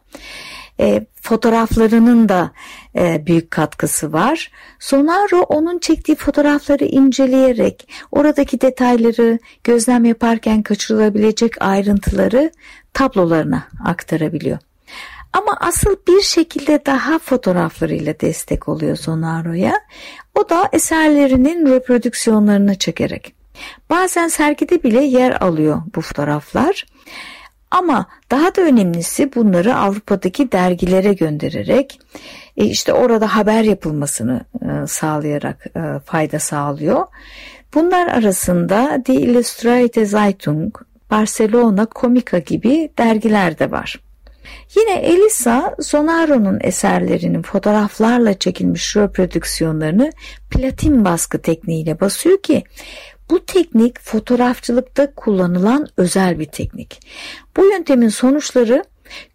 E, 0.80 1.06
fotoğraflarının 1.23 2.28
da 2.28 2.50
e, 2.97 3.26
büyük 3.26 3.50
katkısı 3.50 4.12
var. 4.12 4.50
Sonaro 4.78 5.40
onun 5.40 5.78
çektiği 5.78 6.14
fotoğrafları 6.14 6.85
inceleyerek 6.85 7.88
oradaki 8.12 8.61
detayları 8.61 9.38
gözlem 9.64 10.04
yaparken 10.04 10.62
kaçırılabilecek 10.62 11.62
ayrıntıları 11.62 12.50
tablolarına 12.94 13.68
aktarabiliyor. 13.85 14.58
Ama 15.32 15.56
asıl 15.61 15.97
bir 16.08 16.20
şekilde 16.20 16.87
daha 16.87 17.18
fotoğraflarıyla 17.18 18.20
destek 18.20 18.68
oluyor 18.68 18.97
Sonaro'ya. 18.97 19.80
O 20.35 20.49
da 20.49 20.68
eserlerinin 20.73 21.66
reprodüksiyonlarını 21.66 22.75
çekerek. 22.75 23.35
Bazen 23.90 24.28
sergide 24.28 24.82
bile 24.82 25.04
yer 25.04 25.40
alıyor 25.40 25.82
bu 25.94 26.00
fotoğraflar. 26.00 26.87
Ama 27.70 28.06
daha 28.30 28.54
da 28.54 28.62
önemlisi 28.62 29.34
bunları 29.34 29.76
Avrupa'daki 29.76 30.52
dergilere 30.52 31.12
göndererek 31.12 32.00
e, 32.56 32.64
işte 32.64 32.92
orada 32.92 33.37
haber 33.37 33.62
yapılmasını 33.62 34.44
e, 34.62 34.87
sağlayarak 34.87 35.66
e, 35.76 36.00
fayda 36.04 36.38
sağlıyor. 36.38 37.06
Bunlar 37.75 38.06
arasında 38.06 39.02
Die 39.06 39.20
Illustrierte 39.20 40.06
Zeitung, 40.06 40.75
Barcelona 41.10 41.87
Comica 41.94 42.38
gibi 42.38 42.90
dergiler 42.98 43.58
de 43.58 43.70
var. 43.70 44.00
Yine 44.76 44.94
Elisa 44.94 45.76
Sonaro'nun 45.80 46.58
eserlerinin 46.60 47.42
fotoğraflarla 47.42 48.38
çekilmiş 48.38 48.96
reprodüksiyonlarını 48.96 50.12
platin 50.50 51.04
baskı 51.04 51.42
tekniğiyle 51.42 52.00
basıyor 52.00 52.42
ki 52.42 52.64
bu 53.30 53.44
teknik 53.44 54.00
fotoğrafçılıkta 54.00 55.14
kullanılan 55.14 55.87
özel 55.97 56.38
bir 56.38 56.44
teknik. 56.44 57.00
Bu 57.56 57.64
yöntemin 57.64 58.08
sonuçları 58.08 58.85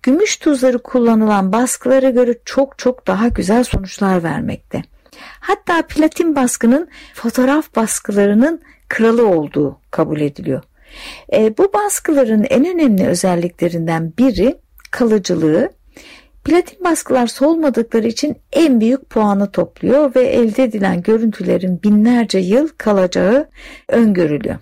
gümüş 0.03 0.37
tuzları 0.37 0.79
kullanılan 0.79 1.51
baskılara 1.51 2.09
göre 2.09 2.35
çok 2.45 2.77
çok 2.77 3.07
daha 3.07 3.27
güzel 3.27 3.63
sonuçlar 3.63 4.23
vermekte. 4.23 4.81
Hatta 5.39 5.81
platin 5.87 6.35
baskının 6.35 6.87
fotoğraf 7.13 7.75
baskılarının 7.75 8.61
kralı 8.89 9.27
olduğu 9.27 9.79
kabul 9.91 10.21
ediliyor. 10.21 10.63
E, 11.33 11.57
bu 11.57 11.73
baskıların 11.73 12.43
en 12.49 12.65
önemli 12.65 13.07
özelliklerinden 13.07 14.13
biri 14.17 14.57
kalıcılığı. 14.91 15.69
Platin 16.43 16.83
baskılar 16.83 17.27
solmadıkları 17.27 18.07
için 18.07 18.35
en 18.53 18.81
büyük 18.81 19.09
puanı 19.09 19.51
topluyor 19.51 20.15
ve 20.15 20.21
elde 20.21 20.63
edilen 20.63 21.01
görüntülerin 21.01 21.83
binlerce 21.83 22.39
yıl 22.39 22.67
kalacağı 22.67 23.49
öngörülüyor. 23.89 24.55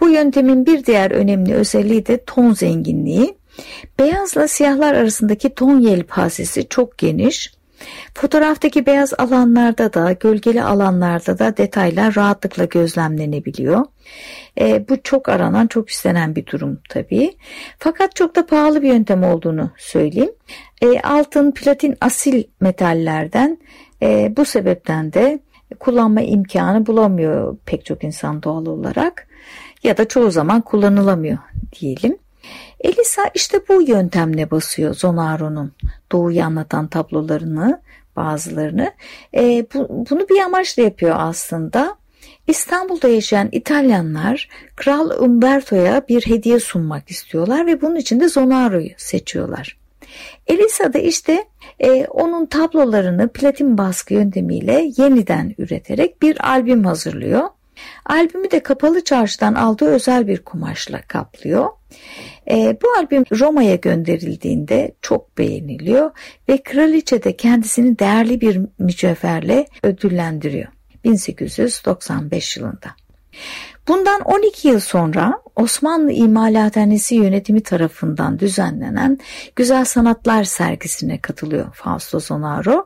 Bu 0.00 0.08
yöntemin 0.08 0.66
bir 0.66 0.84
diğer 0.84 1.10
önemli 1.10 1.54
özelliği 1.54 2.06
de 2.06 2.24
ton 2.24 2.52
zenginliği. 2.52 3.38
Beyazla 3.98 4.48
siyahlar 4.48 4.94
arasındaki 4.94 5.54
ton 5.54 5.80
yelpazesi 5.80 6.68
çok 6.68 6.98
geniş. 6.98 7.52
Fotoğraftaki 8.14 8.86
beyaz 8.86 9.14
alanlarda 9.18 9.92
da 9.92 10.12
gölgeli 10.12 10.62
alanlarda 10.62 11.38
da 11.38 11.56
detaylar 11.56 12.14
rahatlıkla 12.16 12.64
gözlemlenebiliyor. 12.64 13.84
E, 14.60 14.88
bu 14.88 15.02
çok 15.02 15.28
aranan 15.28 15.66
çok 15.66 15.90
istenen 15.90 16.36
bir 16.36 16.46
durum 16.46 16.80
tabii. 16.88 17.36
Fakat 17.78 18.16
çok 18.16 18.36
da 18.36 18.46
pahalı 18.46 18.82
bir 18.82 18.88
yöntem 18.88 19.22
olduğunu 19.22 19.70
söyleyeyim. 19.78 20.32
E, 20.82 21.00
altın, 21.00 21.52
platin 21.52 21.96
asil 22.00 22.44
metallerden 22.60 23.58
e, 24.02 24.32
bu 24.36 24.44
sebepten 24.44 25.12
de 25.12 25.40
kullanma 25.80 26.20
imkanı 26.20 26.86
bulamıyor 26.86 27.56
pek 27.66 27.84
çok 27.84 28.04
insan 28.04 28.42
doğal 28.42 28.66
olarak 28.66 29.28
ya 29.82 29.96
da 29.96 30.08
çoğu 30.08 30.30
zaman 30.30 30.60
kullanılamıyor 30.60 31.38
diyelim. 31.80 32.18
Elisa 32.80 33.22
işte 33.34 33.60
bu 33.68 33.82
yöntemle 33.82 34.50
basıyor 34.50 34.94
Zonaro'nun 34.94 35.72
doğuyu 36.12 36.42
anlatan 36.42 36.88
tablolarını 36.88 37.80
bazılarını. 38.16 38.92
E, 39.34 39.66
bu, 39.74 40.06
bunu 40.10 40.28
bir 40.28 40.40
amaçla 40.40 40.82
yapıyor 40.82 41.16
aslında. 41.18 41.96
İstanbul'da 42.46 43.08
yaşayan 43.08 43.48
İtalyanlar 43.52 44.48
Kral 44.76 45.10
Umberto'ya 45.22 46.02
bir 46.08 46.26
hediye 46.26 46.60
sunmak 46.60 47.10
istiyorlar 47.10 47.66
ve 47.66 47.80
bunun 47.80 47.96
için 47.96 48.20
de 48.20 48.28
Zonaro'yu 48.28 48.90
seçiyorlar. 48.96 49.76
Elisa 50.48 50.92
da 50.92 50.98
işte 50.98 51.44
e, 51.80 52.06
onun 52.06 52.46
tablolarını 52.46 53.28
platin 53.28 53.78
baskı 53.78 54.14
yöntemiyle 54.14 54.90
yeniden 54.96 55.54
üreterek 55.58 56.22
bir 56.22 56.48
albüm 56.50 56.84
hazırlıyor. 56.84 57.48
Albümü 58.06 58.50
de 58.50 58.60
kapalı 58.60 59.04
çarşıdan 59.04 59.54
aldığı 59.54 59.88
özel 59.88 60.28
bir 60.28 60.38
kumaşla 60.38 61.02
kaplıyor. 61.02 61.68
E, 62.50 62.76
bu 62.82 62.88
albüm 62.98 63.24
Roma'ya 63.32 63.74
gönderildiğinde 63.74 64.94
çok 65.02 65.38
beğeniliyor 65.38 66.10
ve 66.48 66.62
kraliçe 66.62 67.22
de 67.22 67.36
kendisini 67.36 67.98
değerli 67.98 68.40
bir 68.40 68.60
mücevherle 68.78 69.66
ödüllendiriyor 69.82 70.68
1895 71.04 72.56
yılında. 72.56 72.90
Bundan 73.88 74.20
12 74.20 74.68
yıl 74.68 74.80
sonra 74.80 75.40
Osmanlı 75.58 76.12
İmalathanesi 76.12 77.14
yönetimi 77.14 77.60
tarafından 77.62 78.38
düzenlenen 78.38 79.18
Güzel 79.56 79.84
Sanatlar 79.84 80.44
sergisine 80.44 81.20
katılıyor 81.20 81.74
Fausto 81.74 82.20
Zonaro. 82.20 82.84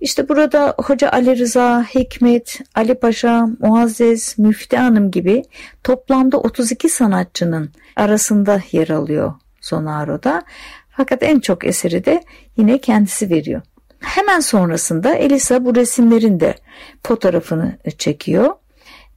İşte 0.00 0.28
burada 0.28 0.74
Hoca 0.78 1.10
Ali 1.10 1.38
Rıza, 1.38 1.82
Hikmet, 1.94 2.60
Ali 2.74 2.94
Paşa, 2.94 3.46
Muazzez, 3.60 4.34
Müftü 4.38 4.76
Hanım 4.76 5.10
gibi 5.10 5.42
toplamda 5.84 6.38
32 6.40 6.88
sanatçının 6.88 7.70
arasında 7.96 8.60
yer 8.72 8.88
alıyor 8.88 9.34
Zonaro'da. 9.60 10.42
Fakat 10.90 11.22
en 11.22 11.40
çok 11.40 11.66
eseri 11.66 12.04
de 12.04 12.22
yine 12.56 12.78
kendisi 12.78 13.30
veriyor. 13.30 13.62
Hemen 14.00 14.40
sonrasında 14.40 15.14
Elisa 15.14 15.64
bu 15.64 15.74
resimlerin 15.74 16.40
de 16.40 16.54
fotoğrafını 17.02 17.78
çekiyor 17.98 18.54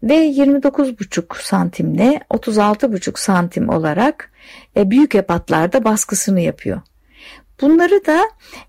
ve 0.03 0.29
29,5 0.29 1.41
santimle 1.41 2.19
36,5 2.29 3.19
santim 3.19 3.69
olarak 3.69 4.31
e, 4.77 4.91
büyük 4.91 5.15
ebatlarda 5.15 5.83
baskısını 5.83 6.41
yapıyor. 6.41 6.81
Bunları 7.61 8.05
da 8.05 8.21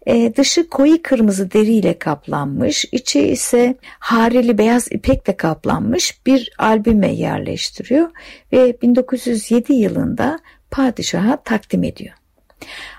e, 0.06 0.37
dışı 0.37 0.68
koyu 0.68 1.02
kırmızı 1.02 1.50
deriyle 1.50 1.99
kaplanmış, 1.99 2.85
içi 2.92 3.20
ise 3.20 3.76
harili 3.99 4.58
beyaz 4.58 4.92
ipekle 4.92 5.37
kaplanmış 5.37 6.26
bir 6.26 6.50
albüme 6.58 7.14
yerleştiriyor 7.14 8.11
ve 8.52 8.82
1907 8.82 9.73
yılında 9.73 10.38
padişaha 10.70 11.37
takdim 11.37 11.85
ediyor. 11.85 12.14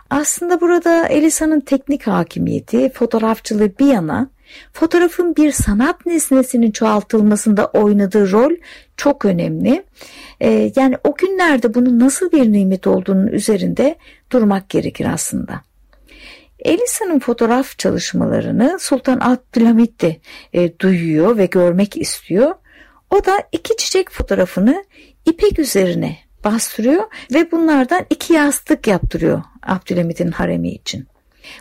Aslında 0.09 0.61
burada 0.61 1.07
Elisa'nın 1.07 1.59
teknik 1.59 2.07
hakimiyeti, 2.07 2.89
fotoğrafçılığı 2.89 3.79
bir 3.79 3.85
yana 3.85 4.29
fotoğrafın 4.73 5.35
bir 5.35 5.51
sanat 5.51 6.05
nesnesinin 6.05 6.71
çoğaltılmasında 6.71 7.65
oynadığı 7.65 8.31
rol 8.31 8.51
çok 8.97 9.25
önemli. 9.25 9.83
Ee, 10.41 10.71
yani 10.75 10.97
o 11.03 11.15
günlerde 11.15 11.73
bunun 11.73 11.99
nasıl 11.99 12.31
bir 12.31 12.51
nimet 12.51 12.87
olduğunun 12.87 13.27
üzerinde 13.27 13.95
durmak 14.31 14.69
gerekir 14.69 15.07
aslında. 15.13 15.61
Elisa'nın 16.59 17.19
fotoğraf 17.19 17.79
çalışmalarını 17.79 18.77
Sultan 18.79 19.19
Abdülhamit 19.21 20.01
de 20.01 20.17
e, 20.53 20.79
duyuyor 20.79 21.37
ve 21.37 21.45
görmek 21.45 21.97
istiyor. 21.97 22.55
O 23.09 23.25
da 23.25 23.43
iki 23.51 23.77
çiçek 23.77 24.11
fotoğrafını 24.11 24.85
ipek 25.25 25.59
üzerine 25.59 26.17
bastırıyor 26.43 27.03
ve 27.33 27.51
bunlardan 27.51 28.05
iki 28.09 28.33
yastık 28.33 28.87
yaptırıyor 28.87 29.41
Abdülhamit'in 29.63 30.31
haremi 30.31 30.69
için. 30.69 31.07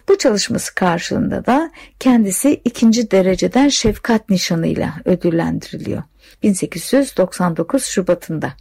Bu 0.09 0.19
çalışması 0.19 0.75
karşılığında 0.75 1.47
da 1.47 1.71
kendisi 2.01 2.61
ikinci 2.65 3.11
dereceden 3.11 3.69
şefkat 3.69 4.31
nişanıyla 4.31 4.95
ödüllendiriliyor. 5.05 6.03
1899 6.43 7.85
Şubat'ında. 7.85 8.53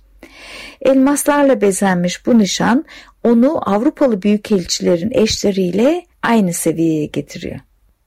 Elmaslarla 0.81 1.61
bezenmiş 1.61 2.25
bu 2.25 2.37
nişan 2.37 2.85
onu 3.23 3.69
Avrupalı 3.69 4.21
büyükelçilerin 4.21 5.11
eşleriyle 5.11 6.05
aynı 6.23 6.53
seviyeye 6.53 7.05
getiriyor. 7.05 7.59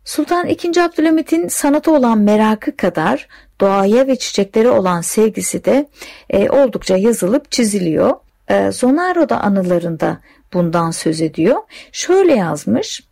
Sultan 0.04 0.46
II. 0.48 0.80
Abdülhamit'in 0.80 1.48
sanata 1.48 1.90
olan 1.90 2.18
merakı 2.18 2.76
kadar 2.76 3.28
doğaya 3.60 4.06
ve 4.06 4.16
çiçeklere 4.16 4.70
olan 4.70 5.00
sevgisi 5.00 5.64
de 5.64 5.88
e, 6.30 6.50
oldukça 6.50 6.96
yazılıp 6.96 7.50
çiziliyor. 7.50 8.12
E, 8.48 8.70
Zonaro 8.72 9.28
da 9.28 9.40
anılarında 9.40 10.20
bundan 10.52 10.90
söz 10.90 11.20
ediyor. 11.20 11.56
Şöyle 11.92 12.34
yazmış. 12.34 13.09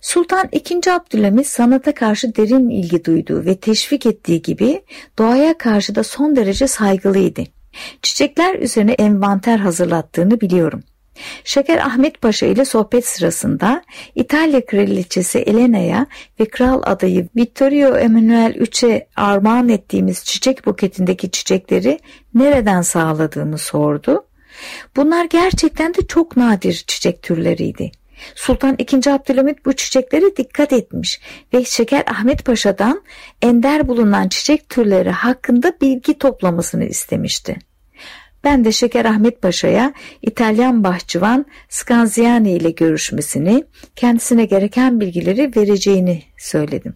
Sultan 0.00 0.48
II. 0.52 0.90
Abdülhamit 0.90 1.46
sanata 1.46 1.94
karşı 1.94 2.36
derin 2.36 2.68
ilgi 2.68 3.04
duyduğu 3.04 3.44
ve 3.44 3.56
teşvik 3.56 4.06
ettiği 4.06 4.42
gibi 4.42 4.82
doğaya 5.18 5.58
karşı 5.58 5.94
da 5.94 6.04
son 6.04 6.36
derece 6.36 6.66
saygılıydı. 6.66 7.42
Çiçekler 8.02 8.54
üzerine 8.54 8.92
envanter 8.92 9.58
hazırlattığını 9.58 10.40
biliyorum. 10.40 10.82
Şeker 11.44 11.78
Ahmet 11.78 12.20
Paşa 12.20 12.46
ile 12.46 12.64
sohbet 12.64 13.06
sırasında 13.06 13.82
İtalya 14.14 14.66
Kraliçesi 14.66 15.38
Elena'ya 15.38 16.06
ve 16.40 16.44
kral 16.44 16.82
adayı 16.84 17.28
Vittorio 17.36 17.96
Emanuele 17.96 18.58
III'e 18.58 19.08
armağan 19.16 19.68
ettiğimiz 19.68 20.24
çiçek 20.24 20.66
buketindeki 20.66 21.30
çiçekleri 21.30 21.98
nereden 22.34 22.82
sağladığımı 22.82 23.58
sordu. 23.58 24.24
Bunlar 24.96 25.24
gerçekten 25.24 25.94
de 25.94 26.06
çok 26.06 26.36
nadir 26.36 26.84
çiçek 26.86 27.22
türleriydi. 27.22 27.90
Sultan 28.34 28.76
II. 28.78 29.10
Abdülhamit 29.10 29.66
bu 29.66 29.72
çiçeklere 29.72 30.36
dikkat 30.36 30.72
etmiş 30.72 31.20
ve 31.54 31.64
Şeker 31.64 32.04
Ahmet 32.06 32.44
Paşa'dan 32.44 33.02
ender 33.42 33.88
bulunan 33.88 34.28
çiçek 34.28 34.68
türleri 34.68 35.10
hakkında 35.10 35.72
bilgi 35.80 36.18
toplamasını 36.18 36.84
istemişti. 36.84 37.56
Ben 38.44 38.64
de 38.64 38.72
Şeker 38.72 39.04
Ahmet 39.04 39.42
Paşa'ya 39.42 39.92
İtalyan 40.22 40.84
bahçıvan 40.84 41.46
Scanziani 41.68 42.52
ile 42.52 42.70
görüşmesini, 42.70 43.64
kendisine 43.96 44.44
gereken 44.44 45.00
bilgileri 45.00 45.52
vereceğini 45.56 46.22
söyledim. 46.38 46.94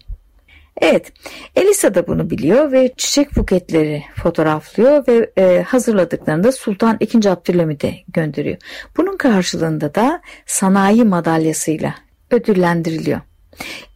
Evet, 0.81 1.13
Elisa 1.55 1.95
da 1.95 2.07
bunu 2.07 2.29
biliyor 2.29 2.71
ve 2.71 2.93
çiçek 2.97 3.35
buketleri 3.35 4.03
fotoğraflıyor 4.15 5.07
ve 5.07 5.31
e, 5.37 5.61
hazırladıklarında 5.61 6.51
Sultan 6.51 6.97
II. 6.99 7.29
Abdülhamit'e 7.29 7.95
gönderiyor. 8.07 8.57
Bunun 8.97 9.17
karşılığında 9.17 9.95
da 9.95 10.21
sanayi 10.45 11.03
madalyasıyla 11.03 11.95
ödüllendiriliyor. 12.31 13.21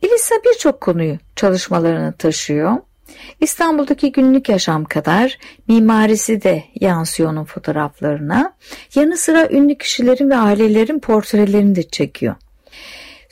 Elisa 0.02 0.36
birçok 0.46 0.82
konuyu 0.82 1.18
çalışmalarını 1.36 2.14
taşıyor. 2.14 2.78
İstanbul'daki 3.42 4.12
günlük 4.12 4.50
yaşam 4.50 4.86
kadar 4.86 5.38
mimarisi 5.68 6.42
de 6.42 6.64
yansıyor 6.76 7.30
onun 7.30 7.44
fotoğraflarına. 7.44 8.54
Yanı 8.96 9.18
sıra 9.18 9.50
ünlü 9.50 9.78
kişilerin 9.78 10.30
ve 10.30 10.38
ailelerin 10.38 11.00
portrelerini 11.00 11.76
de 11.76 11.84
çekiyor. 11.84 12.36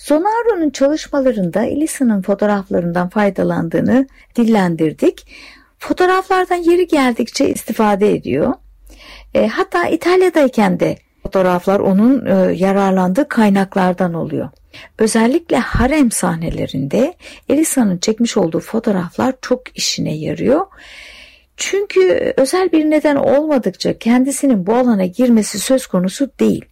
Sonaro'nun 0.08 0.70
çalışmalarında 0.70 1.64
Elisa'nın 1.64 2.22
fotoğraflarından 2.22 3.10
faydalandığını 3.10 4.08
dillendirdik. 4.36 5.28
Fotoğraflardan 5.80 6.56
yeri 6.56 6.88
geldikçe 6.88 7.50
istifade 7.50 8.16
ediyor. 8.16 8.54
E, 9.34 9.48
hatta 9.48 9.88
İtalya'dayken 9.88 10.80
de 10.80 10.98
fotoğraflar 11.24 11.80
onun 11.80 12.26
e, 12.26 12.54
yararlandığı 12.54 13.28
kaynaklardan 13.28 14.14
oluyor. 14.14 14.50
Özellikle 15.00 15.58
harem 15.58 16.12
sahnelerinde 16.12 17.14
Elisa'nın 17.50 17.98
çekmiş 17.98 18.38
olduğu 18.38 18.60
fotoğraflar 18.60 19.34
çok 19.42 19.78
işine 19.78 20.18
yarıyor. 20.18 20.66
Çünkü 21.58 22.34
özel 22.38 22.72
bir 22.72 22.86
neden 22.86 23.16
olmadıkça 23.16 23.98
kendisinin 23.98 24.68
bu 24.68 24.76
alana 24.76 25.06
girmesi 25.06 25.60
söz 25.60 25.88
konusu 25.88 26.30
değil. 26.40 26.66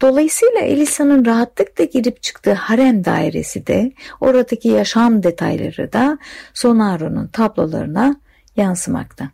Dolayısıyla 0.00 0.60
Elisa'nın 0.60 1.24
rahatlıkla 1.24 1.84
girip 1.84 2.22
çıktığı 2.22 2.52
harem 2.52 3.04
dairesi 3.04 3.66
de 3.66 3.92
oradaki 4.20 4.68
yaşam 4.68 5.22
detayları 5.22 5.92
da 5.92 6.18
Sonaro'nun 6.54 7.26
tablolarına 7.26 8.16
yansımakta. 8.56 9.30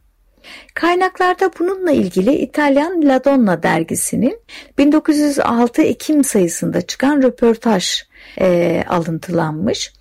Kaynaklarda 0.74 1.50
bununla 1.58 1.90
ilgili 1.90 2.34
İtalyan 2.34 3.08
La 3.08 3.24
Donna 3.24 3.62
dergisinin 3.62 4.40
1906 4.78 5.82
Ekim 5.82 6.24
sayısında 6.24 6.80
çıkan 6.80 7.22
röportaj 7.22 8.02
e, 8.40 8.84
alıntılanmış. 8.88 9.92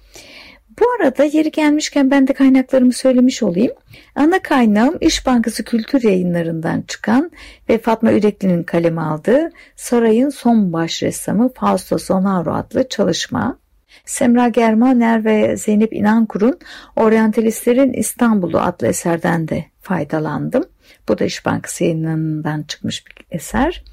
Bu 0.79 0.85
arada 0.99 1.23
yeri 1.23 1.51
gelmişken 1.51 2.11
ben 2.11 2.27
de 2.27 2.33
kaynaklarımı 2.33 2.93
söylemiş 2.93 3.43
olayım. 3.43 3.73
Ana 4.15 4.39
kaynağım 4.39 4.97
İş 5.01 5.25
Bankası 5.25 5.63
Kültür 5.63 6.03
Yayınlarından 6.03 6.81
çıkan 6.81 7.31
ve 7.69 7.77
Fatma 7.77 8.13
Ürekli'nin 8.13 8.63
kaleme 8.63 9.01
aldığı 9.01 9.51
Sarayın 9.75 10.29
Son 10.29 10.73
Baş 10.73 11.03
Ressamı 11.03 11.53
Fausto 11.53 11.97
Sonaro 11.97 12.53
adlı 12.53 12.89
çalışma. 12.89 13.59
Semra 14.05 14.47
Germaner 14.47 15.25
ve 15.25 15.57
Zeynep 15.57 15.93
İnankur'un 15.93 16.59
Oryantalistlerin 16.95 17.93
İstanbul'u 17.93 18.59
adlı 18.59 18.87
eserden 18.87 19.47
de 19.47 19.65
faydalandım. 19.81 20.65
Bu 21.09 21.19
da 21.19 21.25
İş 21.25 21.45
Bankası 21.45 21.83
yayınlarından 21.83 22.63
çıkmış 22.63 23.03
bir 23.07 23.25
eser. 23.31 23.83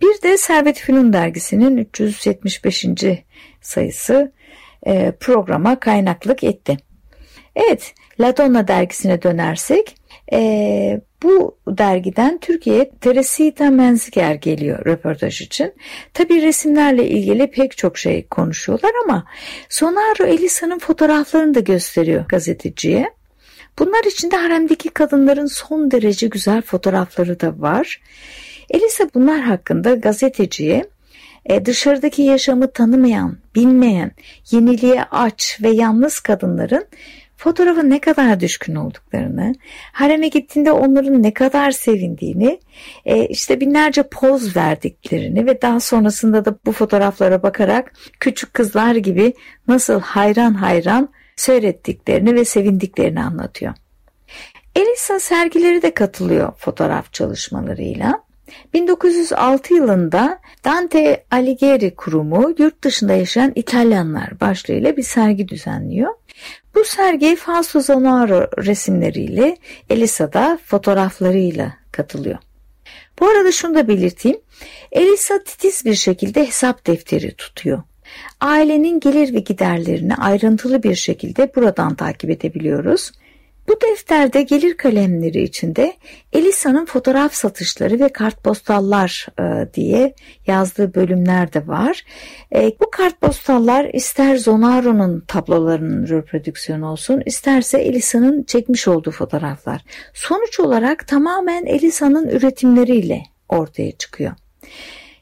Bir 0.00 0.22
de 0.22 0.38
Servet 0.38 0.78
Fünun 0.78 1.12
dergisinin 1.12 1.76
375. 1.76 2.86
sayısı 3.60 4.32
e, 4.86 5.12
programa 5.20 5.80
kaynaklık 5.80 6.44
etti. 6.44 6.76
Evet, 7.56 7.94
Ladonna 8.20 8.68
dergisine 8.68 9.22
dönersek 9.22 9.96
e, 10.32 11.00
bu 11.22 11.58
dergiden 11.68 12.38
Türkiye'ye 12.38 12.90
Teresita 13.00 13.70
Menziger 13.70 14.34
geliyor 14.34 14.86
röportaj 14.86 15.40
için. 15.40 15.74
Tabi 16.14 16.42
resimlerle 16.42 17.08
ilgili 17.08 17.50
pek 17.50 17.76
çok 17.76 17.98
şey 17.98 18.26
konuşuyorlar 18.26 18.92
ama 19.04 19.26
Sonaro 19.68 20.24
Elisa'nın 20.26 20.78
fotoğraflarını 20.78 21.54
da 21.54 21.60
gösteriyor 21.60 22.24
gazeteciye. 22.28 23.10
Bunlar 23.78 24.04
içinde 24.04 24.36
haremdeki 24.36 24.88
kadınların 24.88 25.46
son 25.46 25.90
derece 25.90 26.26
güzel 26.26 26.62
fotoğrafları 26.62 27.40
da 27.40 27.60
var. 27.60 28.00
Elisa 28.70 29.08
bunlar 29.14 29.40
hakkında 29.40 29.94
gazeteciye 29.94 30.84
e, 31.48 31.64
dışarıdaki 31.64 32.22
yaşamı 32.22 32.72
tanımayan, 32.72 33.38
bilmeyen, 33.54 34.10
yeniliğe 34.50 35.04
aç 35.04 35.58
ve 35.62 35.68
yalnız 35.68 36.20
kadınların 36.20 36.86
fotoğrafa 37.36 37.82
ne 37.82 38.00
kadar 38.00 38.40
düşkün 38.40 38.74
olduklarını, 38.74 39.54
hareme 39.92 40.28
gittiğinde 40.28 40.72
onların 40.72 41.22
ne 41.22 41.34
kadar 41.34 41.70
sevindiğini, 41.70 42.60
e, 43.04 43.26
işte 43.26 43.60
binlerce 43.60 44.02
poz 44.02 44.56
verdiklerini 44.56 45.46
ve 45.46 45.62
daha 45.62 45.80
sonrasında 45.80 46.44
da 46.44 46.58
bu 46.66 46.72
fotoğraflara 46.72 47.42
bakarak 47.42 47.92
küçük 48.20 48.54
kızlar 48.54 48.94
gibi 48.94 49.32
nasıl 49.68 50.00
hayran 50.00 50.54
hayran 50.54 51.08
seyrettiklerini 51.36 52.34
ve 52.34 52.44
sevindiklerini 52.44 53.20
anlatıyor. 53.20 53.74
Elisa 54.74 55.20
sergileri 55.20 55.82
de 55.82 55.94
katılıyor 55.94 56.52
fotoğraf 56.58 57.12
çalışmalarıyla. 57.12 58.25
1906 58.74 59.74
yılında 59.74 60.38
Dante 60.64 61.24
Alighieri 61.30 61.94
Kurumu 61.94 62.54
yurt 62.58 62.84
dışında 62.84 63.12
yaşayan 63.12 63.52
İtalyanlar 63.54 64.40
başlığıyla 64.40 64.96
bir 64.96 65.02
sergi 65.02 65.48
düzenliyor. 65.48 66.14
Bu 66.74 66.84
sergi 66.84 67.36
Fausto 67.36 67.80
Zanaro 67.80 68.50
resimleriyle 68.64 69.56
Elisa 69.90 70.32
da 70.32 70.58
fotoğraflarıyla 70.64 71.72
katılıyor. 71.92 72.38
Bu 73.20 73.28
arada 73.28 73.52
şunu 73.52 73.74
da 73.74 73.88
belirteyim. 73.88 74.38
Elisa 74.92 75.42
titiz 75.42 75.84
bir 75.84 75.94
şekilde 75.94 76.46
hesap 76.46 76.86
defteri 76.86 77.34
tutuyor. 77.34 77.82
Ailenin 78.40 79.00
gelir 79.00 79.34
ve 79.34 79.38
giderlerini 79.38 80.14
ayrıntılı 80.14 80.82
bir 80.82 80.94
şekilde 80.94 81.52
buradan 81.56 81.94
takip 81.94 82.30
edebiliyoruz. 82.30 83.12
Bu 83.68 83.80
defterde 83.80 84.42
gelir 84.42 84.76
kalemleri 84.76 85.42
içinde 85.42 85.96
Elisa'nın 86.32 86.84
fotoğraf 86.84 87.34
satışları 87.34 88.00
ve 88.00 88.08
kartpostallar 88.08 89.26
e, 89.40 89.74
diye 89.74 90.14
yazdığı 90.46 90.94
bölümler 90.94 91.52
de 91.52 91.66
var. 91.66 92.04
E, 92.54 92.72
bu 92.80 92.90
kartpostallar 92.90 93.84
ister 93.84 94.36
Zonaro'nun 94.36 95.20
tablolarının 95.20 96.08
reprodüksiyonu 96.08 96.90
olsun 96.90 97.22
isterse 97.26 97.78
Elisa'nın 97.78 98.42
çekmiş 98.42 98.88
olduğu 98.88 99.10
fotoğraflar. 99.10 99.84
Sonuç 100.14 100.60
olarak 100.60 101.08
tamamen 101.08 101.66
Elisa'nın 101.66 102.28
üretimleriyle 102.28 103.22
ortaya 103.48 103.92
çıkıyor. 103.92 104.32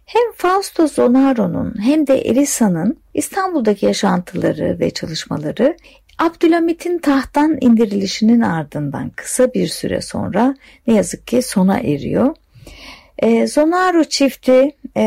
Hem 0.04 0.32
Fausto 0.36 0.86
Zonaro'nun 0.86 1.74
hem 1.82 2.06
de 2.06 2.18
Elisa'nın 2.18 2.98
İstanbul'daki 3.14 3.86
yaşantıları 3.86 4.76
ve 4.80 4.90
çalışmaları 4.90 5.76
Abdülhamit'in 6.18 6.98
tahttan 6.98 7.58
indirilişinin 7.60 8.40
ardından 8.40 9.10
kısa 9.10 9.54
bir 9.54 9.66
süre 9.66 10.00
sonra 10.00 10.54
ne 10.86 10.94
yazık 10.94 11.26
ki 11.26 11.42
sona 11.42 11.78
eriyor. 11.78 12.34
E, 13.18 13.46
Zonaro 13.46 14.04
çifti 14.04 14.70
e, 14.96 15.02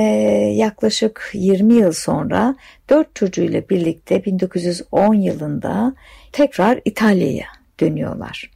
yaklaşık 0.55 1.29
20 1.33 1.73
yıl 1.73 1.91
sonra 1.91 2.55
dört 2.89 3.15
çocuğuyla 3.15 3.69
birlikte 3.69 4.25
1910 4.25 5.13
yılında 5.13 5.93
tekrar 6.31 6.79
İtalya'ya 6.85 7.47
dönüyorlar. 7.79 8.51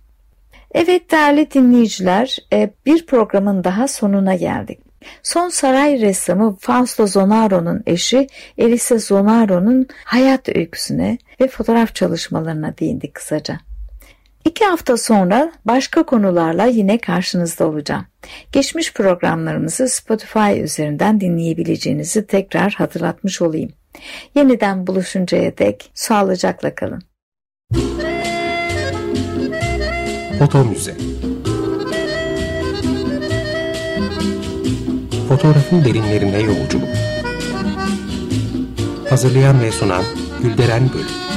Evet 0.72 1.12
değerli 1.12 1.52
dinleyiciler 1.52 2.38
e, 2.54 2.70
bir 2.86 3.06
programın 3.06 3.64
daha 3.64 3.88
sonuna 3.88 4.36
geldik. 4.36 4.90
Son 5.24 5.50
saray 5.50 6.02
ressamı 6.02 6.58
Fausto 6.60 7.08
Zonaro'nun 7.08 7.84
eşi 7.86 8.28
Elisa 8.58 8.98
Zonaro'nun 8.98 9.88
hayat 10.06 10.50
öyküsüne 10.56 11.18
ve 11.42 11.48
fotoğraf 11.48 11.96
çalışmalarına 11.96 12.78
değindik 12.78 13.14
kısaca. 13.14 13.60
İki 14.46 14.66
hafta 14.66 14.98
sonra 14.98 15.52
başka 15.66 16.04
konularla 16.04 16.66
yine 16.66 16.98
karşınızda 16.98 17.68
olacağım. 17.68 18.06
Geçmiş 18.52 18.94
programlarımızı 18.94 19.90
Spotify 19.90 20.62
üzerinden 20.64 21.22
dinleyebileceğinizi 21.22 22.28
tekrar 22.28 22.74
hatırlatmış 22.74 23.42
olayım. 23.42 23.72
Yeniden 24.36 24.88
buluşuncaya 24.88 25.58
dek 25.58 25.92
sağlıcakla 25.94 26.76
kalın. 26.76 27.02
Foto 30.40 30.66
Müze 30.66 30.96
Fotoğrafın 35.41 35.86
derinlerine 35.86 36.39
yolculuk. 36.39 36.89
Hazırlayan 39.10 39.62
ve 39.62 39.71
sunan 39.71 40.04
Gülderen 40.43 40.89
Bölüm 40.93 41.31